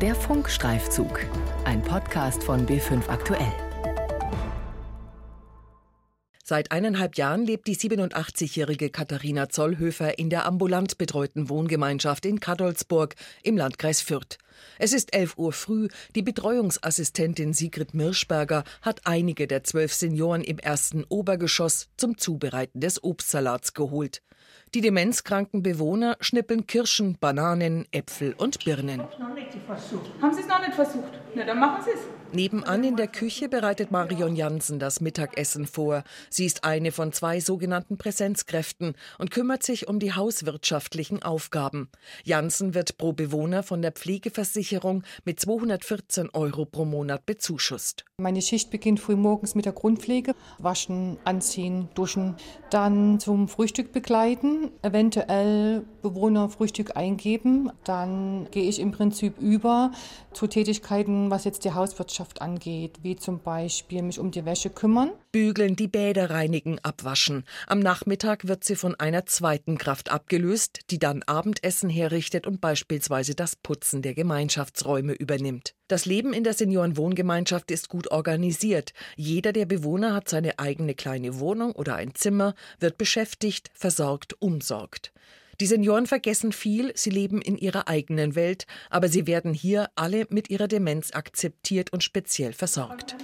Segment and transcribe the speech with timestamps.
[0.00, 1.26] Der Funkstreifzug,
[1.64, 3.67] ein Podcast von B5 Aktuell.
[6.48, 13.16] Seit eineinhalb Jahren lebt die 87-jährige Katharina Zollhöfer in der ambulant betreuten Wohngemeinschaft in Kadolsburg
[13.42, 14.38] im Landkreis Fürth.
[14.78, 15.88] Es ist 11 Uhr früh.
[16.14, 23.04] Die Betreuungsassistentin Sigrid Mirschberger hat einige der zwölf Senioren im ersten Obergeschoss zum Zubereiten des
[23.04, 24.22] Obstsalats geholt.
[24.74, 29.02] Die demenzkranken Bewohner schnippeln Kirschen, Bananen, Äpfel und Birnen.
[29.02, 31.12] Haben Sie es noch nicht versucht?
[31.34, 32.00] Na, dann machen Sie es.
[32.32, 36.04] Nebenan in der Küche bereitet Marion Jansen das Mittagessen vor.
[36.28, 41.88] Sie ist eine von zwei sogenannten Präsenzkräften und kümmert sich um die hauswirtschaftlichen Aufgaben.
[42.24, 48.04] Jansen wird pro Bewohner von der Pflegeversicherung mit 214 Euro pro Monat bezuschusst.
[48.18, 50.34] Meine Schicht beginnt früh morgens mit der Grundpflege.
[50.58, 52.34] Waschen, anziehen, duschen.
[52.68, 57.70] Dann zum Frühstück begleiten, eventuell Bewohner Frühstück eingeben.
[57.84, 59.92] Dann gehe ich im Prinzip über
[60.32, 64.70] zu Tätigkeiten, was jetzt die Hauswirtschaft Landwirtschaft angeht, wie zum Beispiel mich um die Wäsche
[64.70, 65.10] kümmern.
[65.30, 67.44] Bügeln, die Bäder reinigen, abwaschen.
[67.66, 73.34] Am Nachmittag wird sie von einer zweiten Kraft abgelöst, die dann Abendessen herrichtet und beispielsweise
[73.34, 75.74] das Putzen der Gemeinschaftsräume übernimmt.
[75.86, 78.92] Das Leben in der Seniorenwohngemeinschaft ist gut organisiert.
[79.16, 85.12] Jeder der Bewohner hat seine eigene kleine Wohnung oder ein Zimmer, wird beschäftigt, versorgt, umsorgt.
[85.60, 90.24] Die Senioren vergessen viel, sie leben in ihrer eigenen Welt, aber sie werden hier alle
[90.30, 93.16] mit ihrer Demenz akzeptiert und speziell versorgt.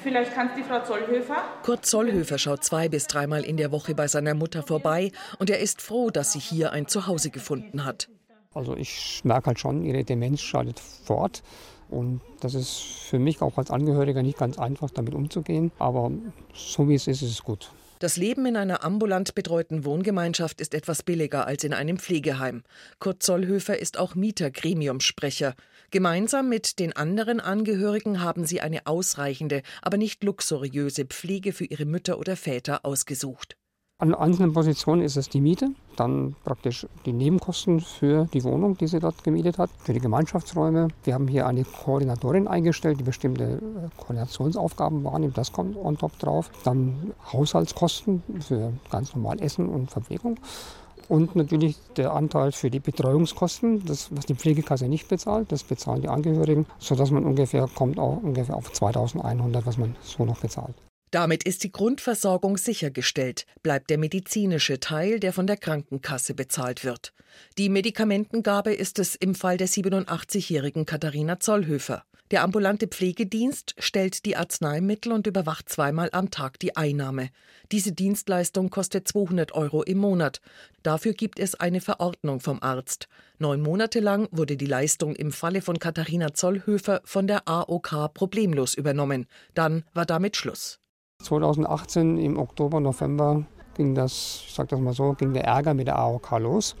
[0.00, 1.42] Vielleicht kann es die Frau Zollhöfer?
[1.64, 5.58] Kurt Zollhöfer schaut zwei bis dreimal in der Woche bei seiner Mutter vorbei und er
[5.58, 8.08] ist froh, dass sie hier ein Zuhause gefunden hat.
[8.54, 11.42] Also ich merke halt schon, ihre Demenz schreitet fort.
[11.90, 15.72] Und das ist für mich auch als Angehöriger nicht ganz einfach, damit umzugehen.
[15.78, 16.12] Aber
[16.54, 17.70] so wie es ist, ist es gut.
[18.02, 22.64] Das Leben in einer ambulant betreuten Wohngemeinschaft ist etwas billiger als in einem Pflegeheim.
[22.98, 25.54] Kurt Zollhöfer ist auch Mietergremiumsprecher.
[25.92, 31.84] Gemeinsam mit den anderen Angehörigen haben sie eine ausreichende, aber nicht luxuriöse Pflege für ihre
[31.84, 33.56] Mütter oder Väter ausgesucht.
[34.02, 38.88] An einzelnen Positionen ist es die Miete, dann praktisch die Nebenkosten für die Wohnung, die
[38.88, 40.88] sie dort gemietet hat, für die Gemeinschaftsräume.
[41.04, 43.60] Wir haben hier eine Koordinatorin eingestellt, die bestimmte äh,
[43.96, 46.50] Koordinationsaufgaben wahrnimmt, das kommt on top drauf.
[46.64, 50.36] Dann Haushaltskosten für ganz normal Essen und Verpflegung.
[51.08, 56.02] Und natürlich der Anteil für die Betreuungskosten, das, was die Pflegekasse nicht bezahlt, das bezahlen
[56.02, 60.74] die Angehörigen, sodass man ungefähr kommt auch ungefähr auf 2100, was man so noch bezahlt.
[61.12, 67.12] Damit ist die Grundversorgung sichergestellt, bleibt der medizinische Teil, der von der Krankenkasse bezahlt wird.
[67.58, 72.04] Die Medikamentengabe ist es im Fall der 87-jährigen Katharina Zollhöfer.
[72.30, 77.28] Der ambulante Pflegedienst stellt die Arzneimittel und überwacht zweimal am Tag die Einnahme.
[77.72, 80.40] Diese Dienstleistung kostet 200 Euro im Monat.
[80.82, 83.08] Dafür gibt es eine Verordnung vom Arzt.
[83.38, 88.72] Neun Monate lang wurde die Leistung im Falle von Katharina Zollhöfer von der AOK problemlos
[88.72, 89.26] übernommen.
[89.52, 90.81] Dann war damit Schluss.
[91.22, 93.44] 2018 im Oktober, November
[93.74, 96.76] ging das, ich sag das mal so, ging der Ärger mit der AOK los.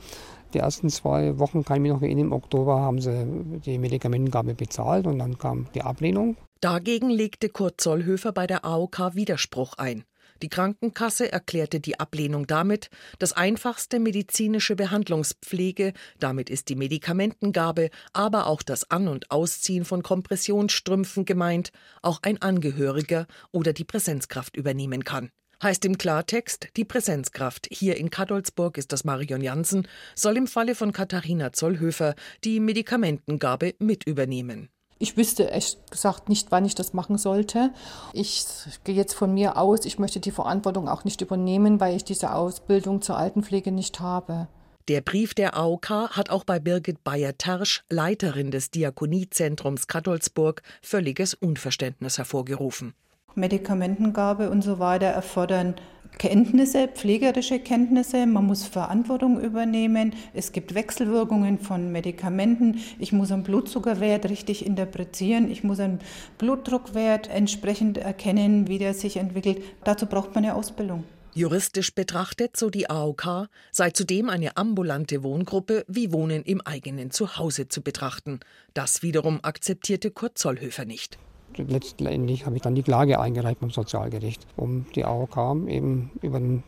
[0.54, 4.54] Die ersten zwei Wochen, kann ich mich noch erinnern, im Oktober haben sie die Medikamentengabe
[4.54, 6.36] bezahlt und dann kam die Ablehnung.
[6.60, 10.04] Dagegen legte Kurt Zollhöfer bei der AOK Widerspruch ein.
[10.42, 18.48] Die Krankenkasse erklärte die Ablehnung damit, dass einfachste medizinische Behandlungspflege, damit ist die Medikamentengabe, aber
[18.48, 21.70] auch das An- und Ausziehen von Kompressionsstrümpfen gemeint,
[22.02, 25.30] auch ein Angehöriger oder die Präsenzkraft übernehmen kann.
[25.62, 29.86] Heißt im Klartext, die Präsenzkraft, hier in Kadolsburg ist das Marion Jansen,
[30.16, 34.70] soll im Falle von Katharina Zollhöfer die Medikamentengabe mit übernehmen.
[35.02, 37.72] Ich wüsste echt gesagt nicht, wann ich das machen sollte.
[38.12, 38.46] Ich
[38.84, 42.32] gehe jetzt von mir aus, ich möchte die Verantwortung auch nicht übernehmen, weil ich diese
[42.32, 44.46] Ausbildung zur Altenpflege nicht habe.
[44.86, 52.18] Der Brief der AOK hat auch bei Birgit Bayer-Tersch, Leiterin des Diakoniezentrums Kadolsburg, völliges Unverständnis
[52.18, 52.94] hervorgerufen.
[53.34, 55.74] Medikamentengabe und so weiter erfordern
[56.18, 58.26] Kenntnisse, pflegerische Kenntnisse.
[58.26, 60.14] Man muss Verantwortung übernehmen.
[60.34, 62.80] Es gibt Wechselwirkungen von Medikamenten.
[62.98, 65.50] Ich muss einen Blutzuckerwert richtig interpretieren.
[65.50, 66.00] Ich muss einen
[66.38, 69.62] Blutdruckwert entsprechend erkennen, wie der sich entwickelt.
[69.84, 71.04] Dazu braucht man eine Ausbildung.
[71.34, 77.68] Juristisch betrachtet, so die AOK, sei zudem eine ambulante Wohngruppe wie Wohnen im eigenen Zuhause
[77.68, 78.40] zu betrachten.
[78.74, 81.18] Das wiederum akzeptierte Kurt Zollhöfer nicht
[81.58, 86.62] letztendlich habe ich dann die Klage eingereicht beim Sozialgericht, um die AOK eben über den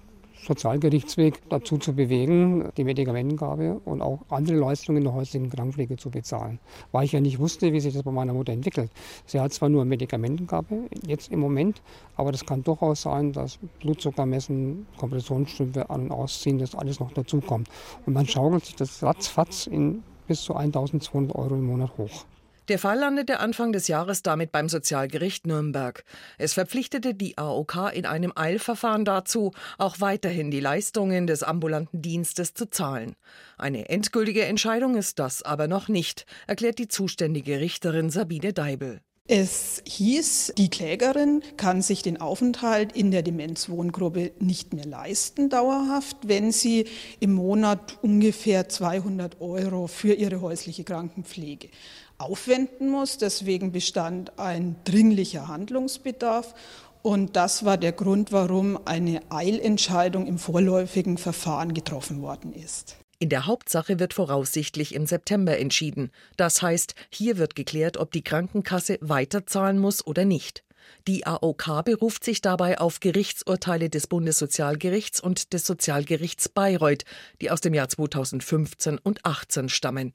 [0.45, 6.11] Sozialgerichtsweg dazu zu bewegen, die Medikamentengabe und auch andere Leistungen in der häuslichen Krankenpflege zu
[6.11, 6.59] bezahlen.
[6.93, 8.91] Weil ich ja nicht wusste, wie sich das bei meiner Mutter entwickelt.
[9.27, 11.83] Sie hat zwar nur Medikamentengabe jetzt im Moment,
[12.17, 17.13] aber das kann durchaus sein, dass Blutzucker messen, Kompressionsstrümpfe an- und ausziehen, das alles noch
[17.13, 17.69] dazukommt.
[18.05, 22.25] Und man schaukelt sich das ratzfatz in bis zu 1200 Euro im Monat hoch.
[22.69, 26.03] Der Fall landete Anfang des Jahres damit beim Sozialgericht Nürnberg.
[26.39, 32.55] Es verpflichtete die AOK in einem Eilverfahren dazu, auch weiterhin die Leistungen des ambulanten Dienstes
[32.55, 33.17] zu zahlen.
[33.59, 39.03] Eine endgültige Entscheidung ist das aber noch nicht, erklärt die zuständige Richterin Sabine Deibel.
[39.27, 46.19] Es hieß, die Klägerin kann sich den Aufenthalt in der Demenzwohngruppe nicht mehr leisten dauerhaft,
[46.25, 46.85] wenn sie
[47.21, 51.71] im Monat ungefähr 200 Euro für ihre häusliche Krankenpflege
[52.19, 53.17] aufwenden muss.
[53.17, 56.55] Deswegen bestand ein dringlicher Handlungsbedarf.
[57.01, 62.97] Und das war der Grund, warum eine Eilentscheidung im vorläufigen Verfahren getroffen worden ist.
[63.25, 66.11] In der Hauptsache wird voraussichtlich im September entschieden.
[66.37, 70.63] Das heißt, hier wird geklärt, ob die Krankenkasse weiterzahlen muss oder nicht.
[71.09, 77.07] Die AOK beruft sich dabei auf Gerichtsurteile des Bundessozialgerichts und des Sozialgerichts Bayreuth,
[77.41, 80.13] die aus dem Jahr 2015 und 2018 stammen.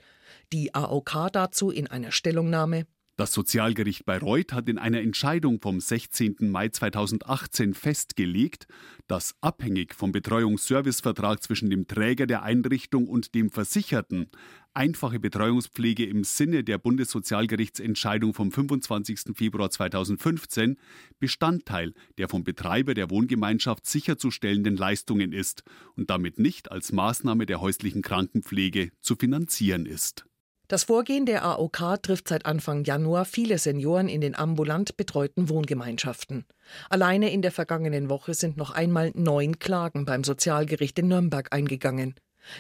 [0.53, 2.85] Die AOK dazu in einer Stellungnahme
[3.19, 6.37] das Sozialgericht Bayreuth hat in einer Entscheidung vom 16.
[6.39, 8.65] Mai 2018 festgelegt,
[9.07, 14.29] dass abhängig vom Betreuungsservicevertrag zwischen dem Träger der Einrichtung und dem Versicherten
[14.73, 19.35] einfache Betreuungspflege im Sinne der Bundessozialgerichtsentscheidung vom 25.
[19.35, 20.77] Februar 2015
[21.19, 25.63] Bestandteil der vom Betreiber der Wohngemeinschaft sicherzustellenden Leistungen ist
[25.97, 30.25] und damit nicht als Maßnahme der häuslichen Krankenpflege zu finanzieren ist.
[30.69, 36.45] Das Vorgehen der AOK trifft seit Anfang Januar viele Senioren in den ambulant betreuten Wohngemeinschaften.
[36.91, 42.13] Alleine in der vergangenen Woche sind noch einmal neun Klagen beim Sozialgericht in Nürnberg eingegangen.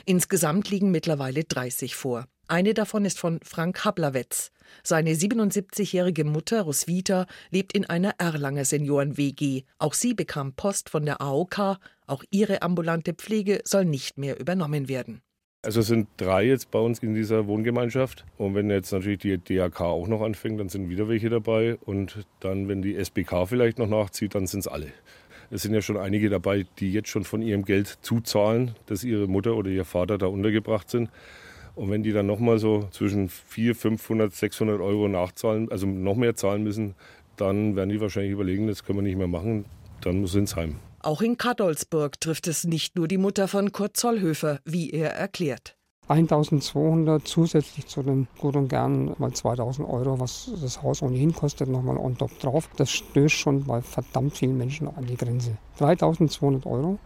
[0.05, 2.25] Insgesamt liegen mittlerweile 30 vor.
[2.47, 4.49] Eine davon ist von Frank Hablawetz.
[4.83, 9.65] Seine 77-jährige Mutter Roswitha lebt in einer Erlanger Senioren-WG.
[9.77, 11.77] Auch sie bekam Post von der AOK.
[12.07, 15.21] Auch ihre ambulante Pflege soll nicht mehr übernommen werden.
[15.61, 18.23] Also es sind drei jetzt bei uns in dieser Wohngemeinschaft.
[18.37, 21.77] Und wenn jetzt natürlich die DAK auch noch anfängt, dann sind wieder welche dabei.
[21.85, 24.87] Und dann, wenn die SBK vielleicht noch nachzieht, dann sind es alle.
[25.51, 29.27] Es sind ja schon einige dabei, die jetzt schon von ihrem Geld zuzahlen, dass ihre
[29.27, 31.09] Mutter oder ihr Vater da untergebracht sind.
[31.75, 36.35] Und wenn die dann nochmal so zwischen 400, 500, 600 Euro nachzahlen, also noch mehr
[36.35, 36.95] zahlen müssen,
[37.35, 39.65] dann werden die wahrscheinlich überlegen, das können wir nicht mehr machen,
[40.01, 40.77] dann muss ins Heim.
[41.01, 45.75] Auch in Kadolsburg trifft es nicht nur die Mutter von Kurt Zollhöfer, wie er erklärt.
[46.09, 51.69] 1200 zusätzlich zu den gut und gern mal 2000 Euro, was das Haus ohnehin kostet,
[51.69, 52.67] nochmal on top drauf.
[52.77, 55.57] Das stößt schon bei verdammt vielen Menschen an die Grenze.
[55.77, 56.97] 3200 Euro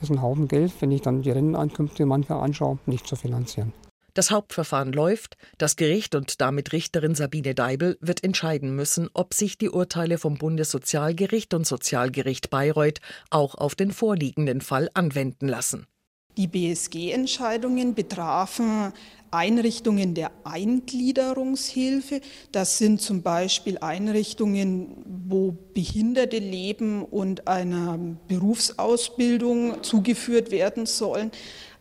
[0.00, 3.72] ist ein Haufen Geld, wenn ich dann die Renteneinkünfte mancher anschaue, nicht zu finanzieren.
[4.14, 5.36] Das Hauptverfahren läuft.
[5.58, 10.38] Das Gericht und damit Richterin Sabine Deibel wird entscheiden müssen, ob sich die Urteile vom
[10.38, 13.00] Bundessozialgericht und Sozialgericht Bayreuth
[13.30, 15.86] auch auf den vorliegenden Fall anwenden lassen.
[16.36, 18.92] Die BSG-Entscheidungen betrafen
[19.30, 22.20] Einrichtungen der Eingliederungshilfe.
[22.52, 24.96] Das sind zum Beispiel Einrichtungen,
[25.28, 31.32] wo Behinderte leben und einer Berufsausbildung zugeführt werden sollen.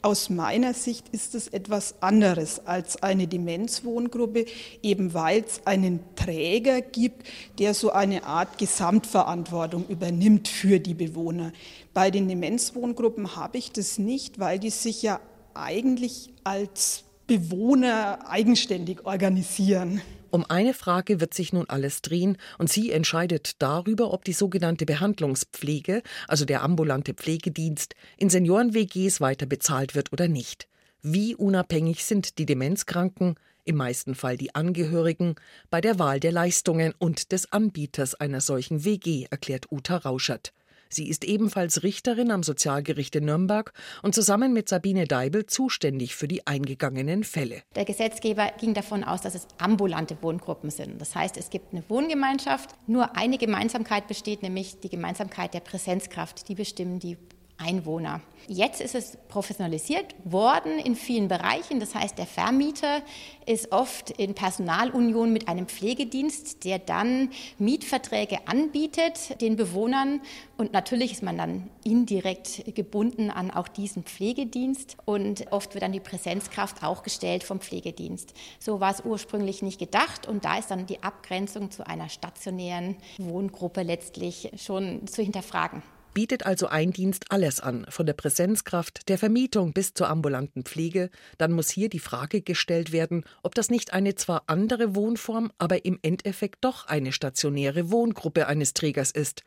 [0.03, 4.45] Aus meiner Sicht ist es etwas anderes als eine Demenzwohngruppe,
[4.81, 7.25] eben weil es einen Träger gibt,
[7.57, 11.53] der so eine Art Gesamtverantwortung übernimmt für die Bewohner.
[11.93, 15.21] Bei den Demenzwohngruppen habe ich das nicht, weil die sich ja
[15.53, 20.01] eigentlich als Bewohner eigenständig organisieren.
[20.33, 24.87] Um eine Frage wird sich nun alles drehen und sie entscheidet darüber, ob die sogenannte
[24.87, 30.67] Behandlungspflege, also der ambulante Pflegedienst, in Senioren-WGs weiter bezahlt wird oder nicht.
[31.03, 35.35] Wie unabhängig sind die Demenzkranken, im meisten Fall die Angehörigen,
[35.69, 40.51] bei der Wahl der Leistungen und des Anbieters einer solchen WG, erklärt Uta Rauschert.
[40.93, 43.73] Sie ist ebenfalls Richterin am Sozialgericht in Nürnberg
[44.03, 47.63] und zusammen mit Sabine Deibel zuständig für die eingegangenen Fälle.
[47.75, 51.01] Der Gesetzgeber ging davon aus, dass es ambulante Wohngruppen sind.
[51.01, 52.69] Das heißt, es gibt eine Wohngemeinschaft.
[52.87, 56.47] Nur eine Gemeinsamkeit besteht, nämlich die Gemeinsamkeit der Präsenzkraft.
[56.47, 57.17] Die bestimmen die
[57.63, 58.21] Einwohner.
[58.47, 61.79] Jetzt ist es professionalisiert worden in vielen Bereichen.
[61.79, 63.01] Das heißt, der Vermieter
[63.45, 70.21] ist oft in Personalunion mit einem Pflegedienst, der dann Mietverträge anbietet den Bewohnern.
[70.57, 74.97] Und natürlich ist man dann indirekt gebunden an auch diesen Pflegedienst.
[75.05, 78.33] Und oft wird dann die Präsenzkraft auch gestellt vom Pflegedienst.
[78.59, 80.27] So war es ursprünglich nicht gedacht.
[80.27, 85.81] Und da ist dann die Abgrenzung zu einer stationären Wohngruppe letztlich schon zu hinterfragen
[86.13, 91.09] bietet also ein Dienst alles an, von der Präsenzkraft, der Vermietung bis zur ambulanten Pflege,
[91.37, 95.85] dann muss hier die Frage gestellt werden, ob das nicht eine zwar andere Wohnform, aber
[95.85, 99.43] im Endeffekt doch eine stationäre Wohngruppe eines Trägers ist.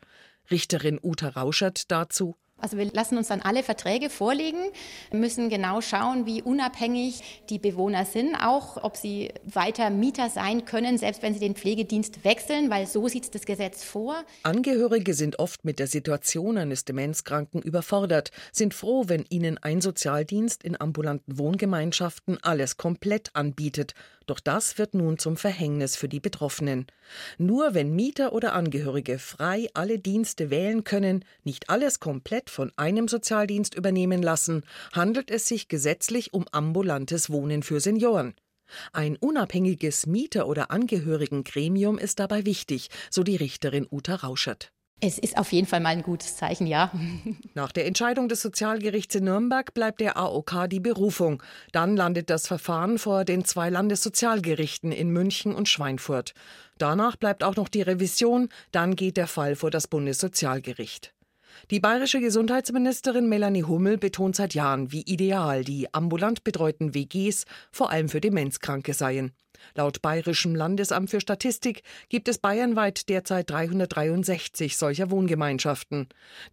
[0.49, 4.57] Richterin Uta Rauschert dazu Also wir lassen uns dann alle Verträge vorlegen,
[5.11, 10.97] müssen genau schauen, wie unabhängig die Bewohner sind, auch ob sie weiter Mieter sein können,
[10.97, 14.23] selbst wenn sie den Pflegedienst wechseln, weil so sieht das Gesetz vor.
[14.43, 20.63] Angehörige sind oft mit der Situation eines Demenzkranken überfordert, sind froh, wenn ihnen ein Sozialdienst
[20.63, 23.93] in ambulanten Wohngemeinschaften alles komplett anbietet
[24.27, 26.85] doch das wird nun zum Verhängnis für die Betroffenen.
[27.37, 33.07] Nur wenn Mieter oder Angehörige frei alle Dienste wählen können, nicht alles komplett von einem
[33.07, 38.35] Sozialdienst übernehmen lassen, handelt es sich gesetzlich um ambulantes Wohnen für Senioren.
[38.91, 44.71] Ein unabhängiges Mieter- oder Angehörigengremium ist dabei wichtig, so die Richterin Uta Rauschert.
[44.99, 46.91] Es ist auf jeden Fall mal ein gutes Zeichen, ja.
[47.53, 51.43] Nach der Entscheidung des Sozialgerichts in Nürnberg bleibt der AOK die Berufung.
[51.71, 56.33] Dann landet das Verfahren vor den zwei Landessozialgerichten in München und Schweinfurt.
[56.79, 61.13] Danach bleibt auch noch die Revision, dann geht der Fall vor das Bundessozialgericht.
[61.69, 67.91] Die bayerische Gesundheitsministerin Melanie Hummel betont seit Jahren, wie ideal die ambulant betreuten WGs vor
[67.91, 69.31] allem für Demenzkranke seien.
[69.75, 76.07] Laut Bayerischem Landesamt für Statistik gibt es bayernweit derzeit 363 solcher Wohngemeinschaften.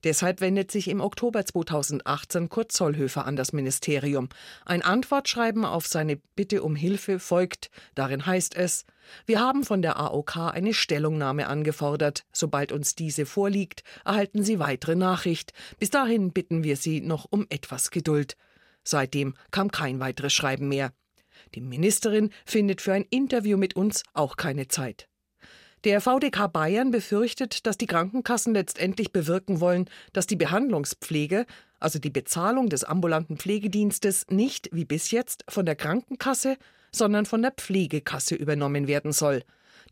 [0.04, 4.28] Deshalb wendet sich im Oktober 2018 Kurt Zollhöfer an das Ministerium.
[4.64, 7.70] Ein Antwortschreiben auf seine Bitte um Hilfe folgt.
[7.94, 8.84] Darin heißt es,
[9.26, 12.25] wir haben von der AOK eine Stellungnahme angefordert.
[12.32, 15.52] Sobald uns diese vorliegt, erhalten Sie weitere Nachricht.
[15.78, 18.37] Bis dahin bitten wir Sie noch um etwas Geduld.
[18.82, 20.92] Seitdem kam kein weiteres Schreiben mehr.
[21.54, 25.08] Die Ministerin findet für ein Interview mit uns auch keine Zeit.
[25.84, 31.44] Der VDK Bayern befürchtet, dass die Krankenkassen letztendlich bewirken wollen, dass die Behandlungspflege,
[31.78, 36.56] also die Bezahlung des ambulanten Pflegedienstes, nicht wie bis jetzt von der Krankenkasse,
[36.90, 39.42] sondern von der Pflegekasse übernommen werden soll.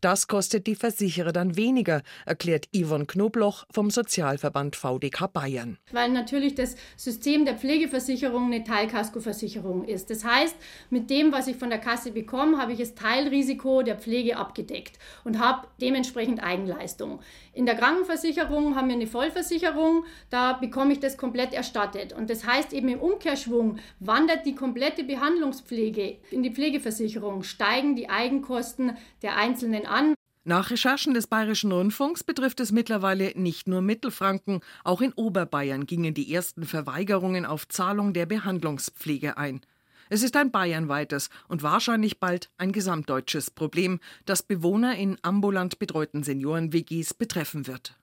[0.03, 5.77] Das kostet die Versicherer dann weniger, erklärt Yvonne Knobloch vom Sozialverband VDK Bayern.
[5.93, 10.09] Weil natürlich das System der Pflegeversicherung eine Teilkaskoversicherung ist.
[10.09, 10.57] Das heißt,
[10.89, 14.99] mit dem, was ich von der Kasse bekomme, habe ich das Teilrisiko der Pflege abgedeckt
[15.23, 17.21] und habe dementsprechend Eigenleistung.
[17.53, 22.11] In der Krankenversicherung haben wir eine Vollversicherung, da bekomme ich das komplett erstattet.
[22.11, 28.09] Und das heißt eben im Umkehrschwung wandert die komplette Behandlungspflege in die Pflegeversicherung, steigen die
[28.09, 30.15] Eigenkosten der einzelnen an.
[30.43, 36.13] Nach Recherchen des Bayerischen Rundfunks betrifft es mittlerweile nicht nur Mittelfranken, auch in Oberbayern gingen
[36.13, 39.61] die ersten Verweigerungen auf Zahlung der Behandlungspflege ein.
[40.09, 46.23] Es ist ein bayernweites und wahrscheinlich bald ein gesamtdeutsches Problem, das Bewohner in ambulant betreuten
[46.23, 47.97] Senioren-WGs betreffen wird.